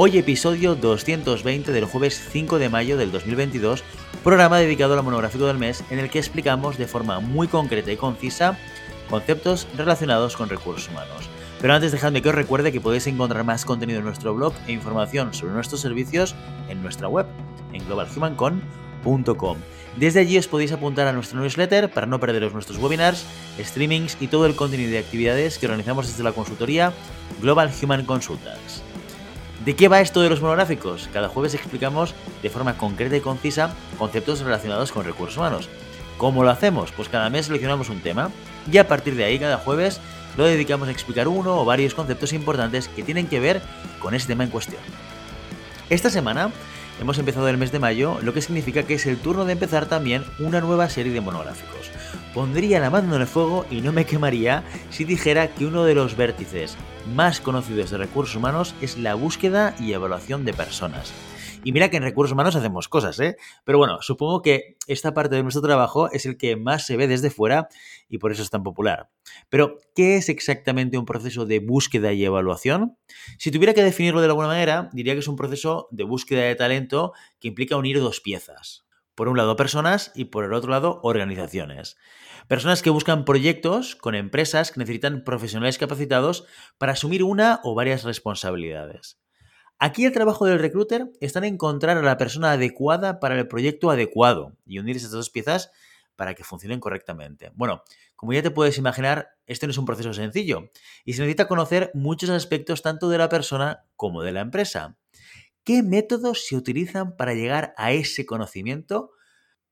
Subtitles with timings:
[0.00, 3.82] Hoy episodio 220 del jueves 5 de mayo del 2022,
[4.22, 7.96] programa dedicado al monográfico del mes en el que explicamos de forma muy concreta y
[7.96, 8.56] concisa
[9.10, 11.28] conceptos relacionados con recursos humanos.
[11.60, 14.72] Pero antes dejadme que os recuerde que podéis encontrar más contenido en nuestro blog e
[14.72, 16.36] información sobre nuestros servicios
[16.68, 17.26] en nuestra web,
[17.72, 19.58] en globalhumancon.com.
[19.96, 23.26] Desde allí os podéis apuntar a nuestro newsletter para no perderos nuestros webinars,
[23.58, 26.92] streamings y todo el contenido de actividades que organizamos desde la consultoría
[27.42, 28.84] Global Human Consultants.
[29.68, 31.10] ¿De qué va esto de los monográficos?
[31.12, 35.68] Cada jueves explicamos de forma concreta y concisa conceptos relacionados con recursos humanos.
[36.16, 36.90] ¿Cómo lo hacemos?
[36.92, 38.30] Pues cada mes seleccionamos un tema
[38.72, 40.00] y a partir de ahí cada jueves
[40.38, 43.60] lo dedicamos a explicar uno o varios conceptos importantes que tienen que ver
[43.98, 44.80] con ese tema en cuestión.
[45.90, 46.50] Esta semana
[47.00, 49.86] hemos empezado el mes de mayo, lo que significa que es el turno de empezar
[49.86, 51.90] también una nueva serie de monográficos
[52.38, 55.96] pondría la mano en el fuego y no me quemaría si dijera que uno de
[55.96, 56.76] los vértices
[57.14, 61.12] más conocidos de recursos humanos es la búsqueda y evaluación de personas.
[61.64, 63.36] Y mira que en recursos humanos hacemos cosas, ¿eh?
[63.64, 67.08] Pero bueno, supongo que esta parte de nuestro trabajo es el que más se ve
[67.08, 67.68] desde fuera
[68.08, 69.10] y por eso es tan popular.
[69.48, 72.96] Pero, ¿qué es exactamente un proceso de búsqueda y evaluación?
[73.38, 76.54] Si tuviera que definirlo de alguna manera, diría que es un proceso de búsqueda de
[76.54, 78.86] talento que implica unir dos piezas.
[79.14, 81.96] Por un lado personas y por el otro lado organizaciones.
[82.46, 86.46] Personas que buscan proyectos con empresas que necesitan profesionales capacitados
[86.78, 89.18] para asumir una o varias responsabilidades.
[89.80, 93.90] Aquí el trabajo del recruiter está en encontrar a la persona adecuada para el proyecto
[93.90, 95.70] adecuado y unir esas dos piezas
[96.16, 97.52] para que funcionen correctamente.
[97.54, 97.84] Bueno,
[98.16, 100.70] como ya te puedes imaginar, este no es un proceso sencillo
[101.04, 104.98] y se necesita conocer muchos aspectos tanto de la persona como de la empresa.
[105.62, 109.12] ¿Qué métodos se utilizan para llegar a ese conocimiento?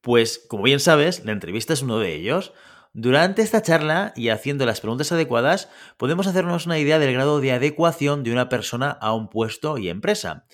[0.03, 2.53] Pues, como bien sabes, la entrevista es uno de ellos.
[2.99, 5.69] Durante esta charla y haciendo las preguntas adecuadas,
[5.99, 9.91] podemos hacernos una idea del grado de adecuación de una persona a un puesto y
[9.91, 10.47] empresa.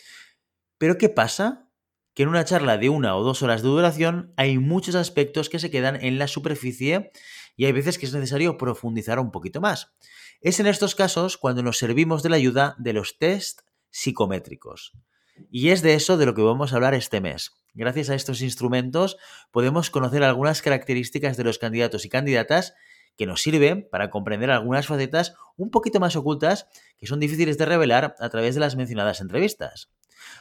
[0.76, 1.69] Pero ¿qué pasa?
[2.14, 5.60] Que en una charla de una o dos horas de duración hay muchos aspectos que
[5.60, 7.12] se quedan en la superficie
[7.54, 9.94] y hay veces que es necesario profundizar un poquito más.
[10.41, 13.60] Es en estos casos cuando nos servimos de la ayuda de los test
[13.91, 14.94] psicométricos.
[15.50, 17.53] Y es de eso de lo que vamos a hablar este mes.
[17.75, 19.16] Gracias a estos instrumentos
[19.50, 22.75] podemos conocer algunas características de los candidatos y candidatas
[23.16, 26.66] que nos sirven para comprender algunas facetas un poquito más ocultas
[26.98, 29.91] que son difíciles de revelar a través de las mencionadas entrevistas.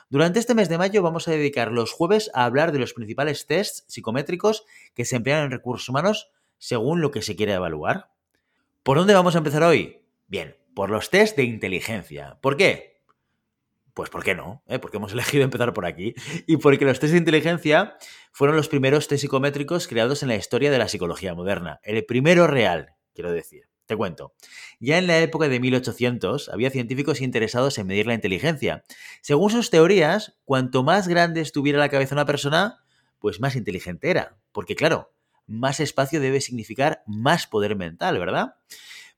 [0.10, 3.48] Durante este mes de mayo vamos a dedicar los jueves a hablar de los principales
[3.48, 8.12] tests psicométricos que se emplean en recursos humanos según lo que se quiere evaluar.
[8.84, 10.02] ¿Por dónde vamos a empezar hoy?
[10.28, 12.38] Bien, por los tests de inteligencia.
[12.42, 12.91] ¿Por qué?
[13.94, 14.64] Pues ¿por qué no?
[14.68, 14.80] ¿Eh?
[14.80, 16.14] Porque hemos elegido empezar por aquí.
[16.48, 17.98] Y porque los test de inteligencia
[18.32, 21.80] fueron los primeros test psicométricos creados en la historia de la psicología moderna.
[21.84, 23.72] El primero real, quiero decir.
[23.86, 24.34] Te cuento.
[24.80, 28.86] Ya en la época de 1800 había científicos interesados en medir la inteligencia.
[29.22, 32.86] Según sus teorías, cuanto más grande estuviera la cabeza de una persona,
[33.20, 34.38] pues más inteligente era.
[34.54, 35.14] Porque claro,
[35.46, 38.56] más espacio debe significar más poder mental, ¿verdad?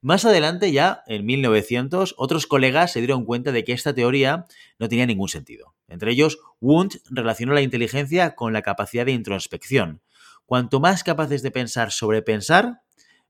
[0.03, 4.47] Más adelante, ya en 1900, otros colegas se dieron cuenta de que esta teoría
[4.77, 5.75] no tenía ningún sentido.
[5.87, 10.01] Entre ellos, Wundt relacionó la inteligencia con la capacidad de introspección.
[10.45, 12.81] Cuanto más capaces de pensar sobre pensar,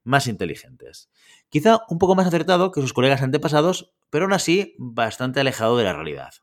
[0.03, 1.11] más inteligentes.
[1.49, 5.83] Quizá un poco más acertado que sus colegas antepasados, pero aún así bastante alejado de
[5.83, 6.33] la realidad.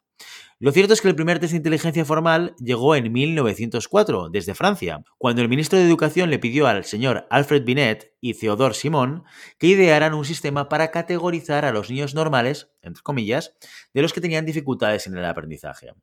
[0.62, 5.02] Lo cierto es que el primer test de inteligencia formal llegó en 1904, desde Francia,
[5.16, 9.24] cuando el ministro de Educación le pidió al señor Alfred Binet y Theodore Simon
[9.58, 13.56] que idearan un sistema para categorizar a los niños normales, entre comillas,
[13.94, 15.94] de los que tenían dificultades en el aprendizaje.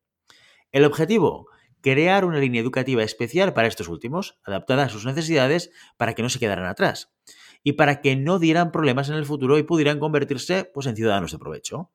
[0.71, 1.50] El objetivo,
[1.81, 6.30] crear una línea educativa especial para estos últimos, adaptada a sus necesidades para que no
[6.30, 7.13] se quedaran atrás
[7.62, 11.31] y para que no dieran problemas en el futuro y pudieran convertirse pues, en ciudadanos
[11.31, 11.92] de provecho.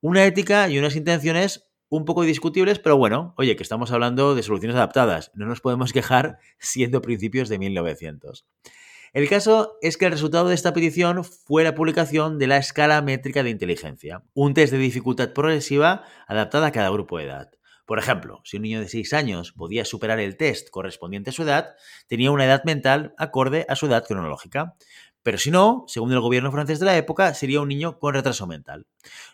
[0.00, 4.42] Una ética y unas intenciones un poco discutibles, pero bueno, oye, que estamos hablando de
[4.42, 8.46] soluciones adaptadas, no nos podemos quejar siendo principios de 1900.
[9.12, 13.02] El caso es que el resultado de esta petición fue la publicación de la escala
[13.02, 17.50] métrica de inteligencia, un test de dificultad progresiva adaptada a cada grupo de edad.
[17.84, 21.42] Por ejemplo, si un niño de 6 años podía superar el test correspondiente a su
[21.42, 21.74] edad,
[22.06, 24.76] tenía una edad mental acorde a su edad cronológica.
[25.22, 28.46] Pero si no, según el gobierno francés de la época, sería un niño con retraso
[28.46, 28.86] mental.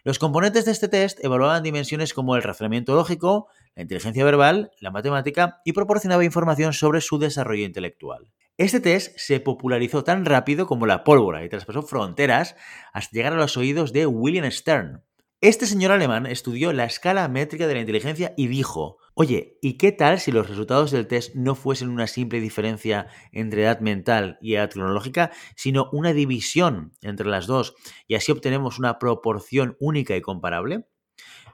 [0.05, 4.91] Los componentes de este test evaluaban dimensiones como el razonamiento lógico, la inteligencia verbal, la
[4.91, 8.31] matemática y proporcionaba información sobre su desarrollo intelectual.
[8.59, 12.57] Este test se popularizó tan rápido como la pólvora y traspasó fronteras
[12.93, 15.05] hasta llegar a los oídos de William Stern.
[15.41, 19.93] Este señor alemán estudió la escala métrica de la inteligencia y dijo, oye, ¿y qué
[19.93, 24.55] tal si los resultados del test no fuesen una simple diferencia entre edad mental y
[24.55, 27.77] edad cronológica, sino una división entre las dos
[28.09, 30.89] y así obtenemos una proporción única y comparable?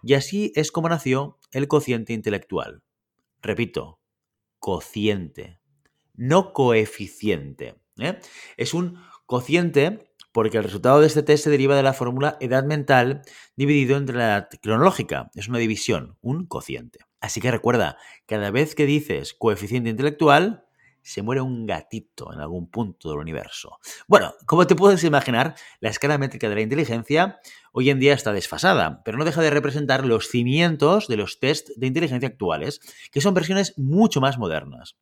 [0.03, 2.83] Y así es como nació el cociente intelectual.
[3.43, 4.01] Repito,
[4.59, 5.61] cociente
[6.15, 7.77] no coeficiente.
[7.99, 8.19] ¿eh?
[8.57, 12.65] Es un cociente porque el resultado de este test se deriva de la fórmula edad
[12.65, 13.23] mental
[13.55, 15.31] dividido entre la edad cronológica.
[15.37, 16.99] Es una división, un cociente.
[17.21, 20.65] Así que recuerda, cada vez que dices coeficiente intelectual,
[21.03, 23.79] se muere un gatito en algún punto del universo.
[24.09, 27.39] Bueno, como te puedes imaginar, la escala métrica de la inteligencia
[27.73, 31.69] hoy en día está desfasada, pero no deja de representar los cimientos de los test
[31.77, 32.81] de inteligencia actuales,
[33.13, 34.97] que son versiones mucho más modernas.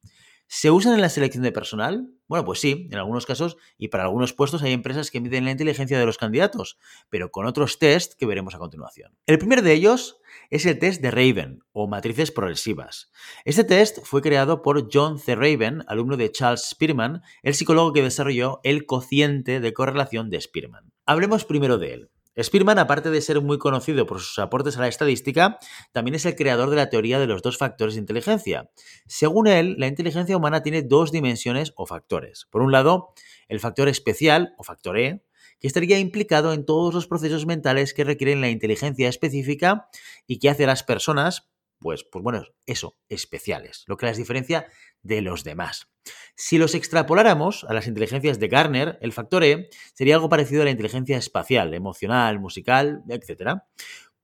[0.54, 2.10] ¿Se usan en la selección de personal?
[2.28, 5.50] Bueno, pues sí, en algunos casos y para algunos puestos hay empresas que miden la
[5.50, 6.76] inteligencia de los candidatos,
[7.08, 9.16] pero con otros test que veremos a continuación.
[9.25, 10.20] El primer de ellos
[10.50, 13.10] es el test de Raven o matrices progresivas.
[13.46, 15.37] Este test fue creado por John C.
[15.37, 20.93] Raven, alumno de Charles Spearman, el psicólogo que desarrolló el cociente de correlación de Spearman.
[21.06, 22.12] Hablemos primero de él.
[22.40, 25.58] Spearman, aparte de ser muy conocido por sus aportes a la estadística,
[25.93, 28.70] también es el creador de la teoría de los dos factores de inteligencia.
[29.06, 32.46] Según él, la inteligencia humana tiene dos dimensiones o factores.
[32.50, 33.12] Por un lado,
[33.49, 35.23] el factor especial o factor E,
[35.61, 39.88] que estaría implicado en todos los procesos mentales que requieren la inteligencia específica
[40.26, 41.51] y que hace a las personas,
[41.82, 44.67] pues, pues bueno, eso, especiales, lo que las diferencia
[45.02, 45.88] de los demás.
[46.34, 50.64] Si los extrapoláramos a las inteligencias de Garner, el factor E sería algo parecido a
[50.64, 53.61] la inteligencia espacial, emocional, musical, etc.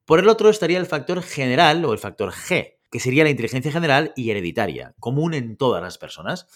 [0.05, 3.73] Por el otro estaría el factor general o el factor G, que sería la inteligencia
[3.73, 6.49] general y hereditaria, común en todas las personas.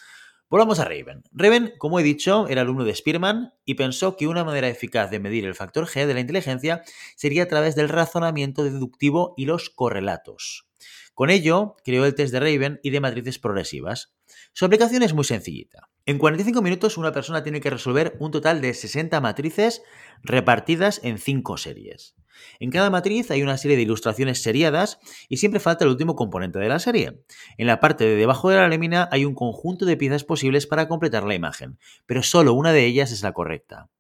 [0.49, 1.23] Volvamos a Raven.
[1.33, 5.19] Raven, como he dicho, era alumno de Spearman y pensó que una manera eficaz de
[5.19, 6.83] medir el factor G de la inteligencia
[7.17, 10.69] sería a través del razonamiento deductivo y los correlatos.
[11.15, 14.15] Con ello, creó el test de Raven y de matrices progresivas.
[14.53, 15.89] Su aplicación es muy sencillita.
[16.07, 19.83] En 45 minutos una persona tiene que resolver un total de 60 matrices
[20.23, 22.15] repartidas en 5 series.
[22.59, 24.99] En cada matriz hay una serie de ilustraciones seriadas
[25.29, 27.23] y siempre falta el último componente de la serie.
[27.59, 30.89] En la parte de debajo de la lámina hay un conjunto de piezas posibles para
[30.89, 33.91] completar la imagen, pero solo una de ellas es la correcta.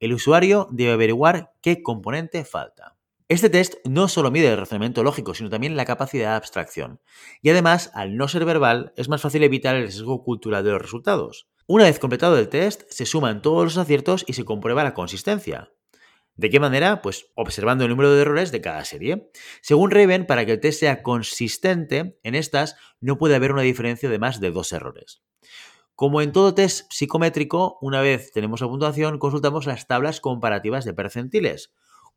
[0.00, 2.96] El usuario debe averiguar qué componente falta.
[3.32, 7.00] Este test no solo mide el razonamiento lógico, sino también la capacidad de abstracción.
[7.40, 10.82] Y además, al no ser verbal, es más fácil evitar el sesgo cultural de los
[10.82, 11.48] resultados.
[11.66, 15.72] Una vez completado el test, se suman todos los aciertos y se comprueba la consistencia.
[16.36, 17.00] ¿De qué manera?
[17.00, 19.30] Pues observando el número de errores de cada serie.
[19.62, 24.10] Según Raven, para que el test sea consistente, en estas no puede haber una diferencia
[24.10, 25.22] de más de dos errores.
[25.94, 30.92] Como en todo test psicométrico, una vez tenemos la puntuación, consultamos las tablas comparativas de
[30.92, 31.72] percentiles.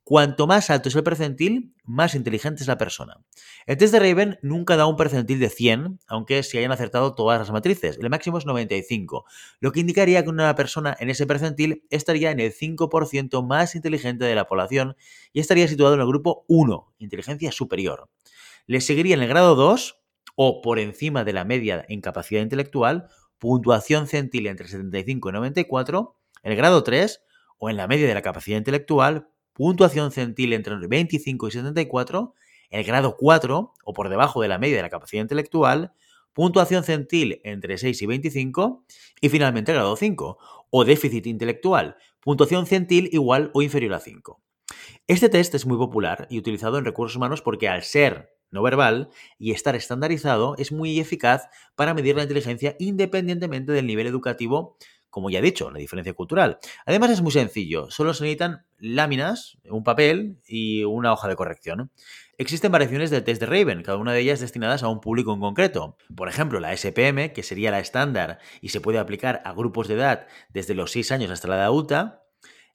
[0.07, 3.25] Cuanto más alto es el percentil, más inteligente es la persona.
[3.65, 7.39] El test de Raven nunca da un percentil de 100, aunque se hayan acertado todas
[7.39, 7.97] las matrices.
[7.99, 9.25] El máximo es 95,
[9.59, 14.25] lo que indicaría que una persona en ese percentil estaría en el 5% más inteligente
[14.25, 14.95] de la población
[15.33, 18.07] y estaría situado en el grupo 1, inteligencia superior.
[18.67, 20.03] Le seguiría en el grado 2,
[20.35, 23.07] o por encima de la media en capacidad intelectual,
[23.39, 27.23] puntuación centil entre 75 y 94, el grado 3,
[27.57, 32.35] o en la media de la capacidad intelectual, puntuación centil entre 25 y 74,
[32.69, 35.93] el grado 4 o por debajo de la media de la capacidad intelectual,
[36.33, 38.83] puntuación centil entre 6 y 25
[39.21, 40.37] y finalmente el grado 5
[40.69, 44.41] o déficit intelectual, puntuación centil igual o inferior a 5.
[45.07, 49.09] Este test es muy popular y utilizado en recursos humanos porque al ser no verbal
[49.39, 54.77] y estar estandarizado es muy eficaz para medir la inteligencia independientemente del nivel educativo
[55.15, 56.59] como ya he dicho, la diferencia cultural.
[56.85, 61.91] Además es muy sencillo, solo se necesitan láminas, un papel y una hoja de corrección.
[62.37, 65.39] Existen variaciones del test de Raven, cada una de ellas destinadas a un público en
[65.39, 65.97] concreto.
[66.15, 69.95] Por ejemplo, la SPM, que sería la estándar y se puede aplicar a grupos de
[69.95, 72.23] edad desde los 6 años hasta la edad adulta.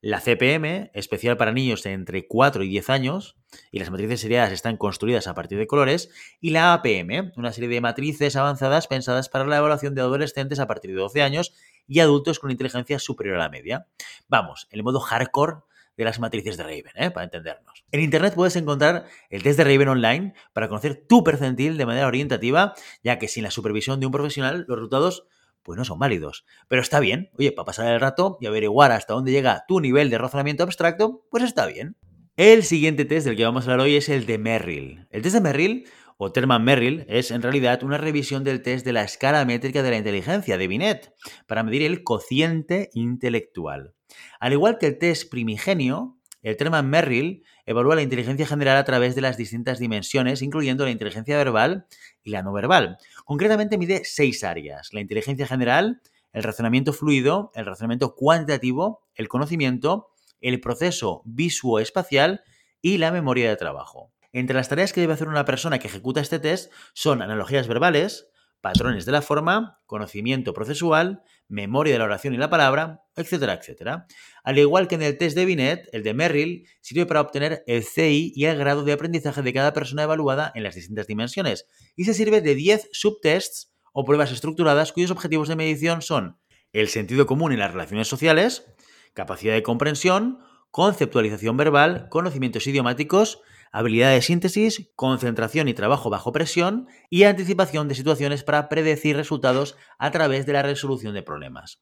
[0.03, 3.37] La CPM, especial para niños de entre 4 y 10 años,
[3.71, 6.11] y las matrices seriadas están construidas a partir de colores.
[6.41, 10.67] Y la APM, una serie de matrices avanzadas pensadas para la evaluación de adolescentes a
[10.67, 11.53] partir de 12 años
[11.87, 13.89] y adultos con inteligencia superior a la media.
[14.27, 15.57] Vamos, el modo hardcore
[16.01, 17.11] de las matrices de Raven, ¿eh?
[17.11, 17.85] para entendernos.
[17.93, 22.07] En Internet puedes encontrar el test de Raven online para conocer tu percentil de manera
[22.07, 25.27] orientativa, ya que sin la supervisión de un profesional los resultados
[25.63, 26.45] pues no son válidos.
[26.69, 30.11] Pero está bien, oye, para pasar el rato y averiguar hasta dónde llega tu nivel
[30.11, 31.97] de razonamiento abstracto, pues está bien.
[32.37, 35.07] El siguiente test del que vamos a hablar hoy es el de Merrill.
[35.11, 38.93] El test de Merrill, o Terman Merrill, es en realidad una revisión del test de
[38.93, 41.15] la escala métrica de la inteligencia de Binet
[41.47, 43.95] para medir el cociente intelectual.
[44.39, 49.15] Al igual que el test primigenio, el Terman Merrill evalúa la inteligencia general a través
[49.15, 51.87] de las distintas dimensiones, incluyendo la inteligencia verbal
[52.23, 52.97] y la no verbal.
[53.25, 54.93] Concretamente mide seis áreas.
[54.93, 56.01] La inteligencia general,
[56.33, 60.09] el razonamiento fluido, el razonamiento cuantitativo, el conocimiento,
[60.41, 62.43] el proceso visuoespacial
[62.81, 64.13] y la memoria de trabajo.
[64.33, 68.31] Entre las tareas que debe hacer una persona que ejecuta este test son analogías verbales,
[68.61, 74.07] patrones de la forma, conocimiento procesual, memoria de la oración y la palabra, etcétera, etcétera.
[74.45, 77.85] Al igual que en el test de Binet, el de Merrill sirve para obtener el
[77.85, 81.67] CI y el grado de aprendizaje de cada persona evaluada en las distintas dimensiones
[81.97, 86.39] y se sirve de 10 subtests o pruebas estructuradas cuyos objetivos de medición son
[86.73, 88.65] el sentido común en las relaciones sociales,
[89.13, 90.39] capacidad de comprensión,
[90.71, 97.95] conceptualización verbal, conocimientos idiomáticos, habilidad de síntesis, concentración y trabajo bajo presión y anticipación de
[97.95, 101.81] situaciones para predecir resultados a través de la resolución de problemas.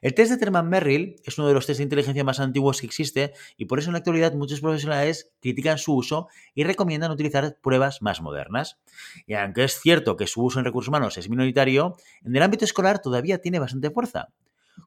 [0.00, 2.86] El test de Terman Merrill es uno de los test de inteligencia más antiguos que
[2.86, 7.58] existe y por eso en la actualidad muchos profesionales critican su uso y recomiendan utilizar
[7.60, 8.78] pruebas más modernas.
[9.26, 12.64] Y aunque es cierto que su uso en recursos humanos es minoritario, en el ámbito
[12.64, 14.28] escolar todavía tiene bastante fuerza.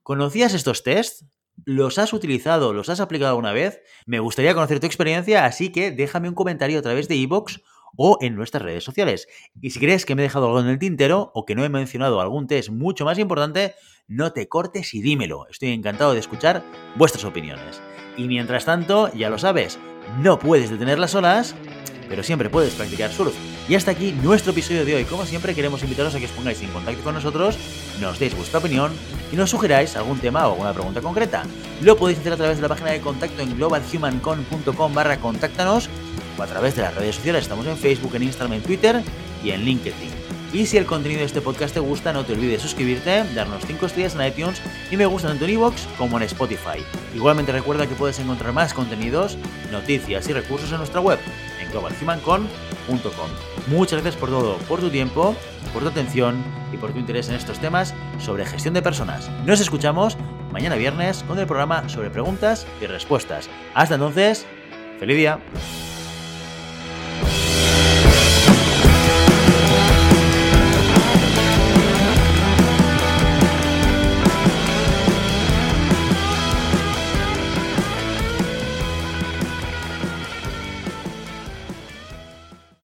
[0.03, 1.25] ¿Conocías estos tests?
[1.65, 2.73] ¿Los has utilizado?
[2.73, 3.81] ¿Los has aplicado alguna vez?
[4.05, 7.59] Me gustaría conocer tu experiencia, así que déjame un comentario a través de iVoox
[7.95, 9.27] o en nuestras redes sociales.
[9.61, 11.69] Y si crees que me he dejado algo en el tintero o que no he
[11.69, 13.73] mencionado algún test mucho más importante,
[14.07, 15.47] no te cortes y dímelo.
[15.49, 16.63] Estoy encantado de escuchar
[16.95, 17.81] vuestras opiniones.
[18.17, 19.79] Y mientras tanto, ya lo sabes,
[20.19, 21.55] no puedes detener las olas,
[22.09, 23.33] pero siempre puedes practicar surf.
[23.69, 25.03] Y hasta aquí nuestro episodio de hoy.
[25.03, 27.57] Como siempre, queremos invitaros a que os pongáis en contacto con nosotros,
[27.99, 28.93] nos deis vuestra opinión
[29.31, 31.43] y nos sugeráis algún tema o alguna pregunta concreta.
[31.81, 35.89] Lo podéis hacer a través de la página de contacto en globalhumancon.com barra contáctanos
[36.37, 37.43] o a través de las redes sociales.
[37.43, 39.01] Estamos en Facebook, en Instagram, en Twitter
[39.43, 40.26] y en LinkedIn.
[40.53, 43.85] Y si el contenido de este podcast te gusta, no te olvides suscribirte, darnos 5
[43.85, 46.83] estrellas en iTunes y me gusta tanto en iVoox como en Spotify.
[47.13, 49.37] Igualmente recuerda que puedes encontrar más contenidos,
[49.71, 51.19] noticias y recursos en nuestra web,
[51.61, 53.29] en globalhumancon.com.
[53.67, 55.35] Muchas gracias por todo, por tu tiempo,
[55.73, 59.29] por tu atención y por tu interés en estos temas sobre gestión de personas.
[59.45, 60.17] Nos escuchamos
[60.51, 63.49] mañana viernes con el programa sobre preguntas y respuestas.
[63.73, 64.45] Hasta entonces,
[64.99, 65.39] feliz día.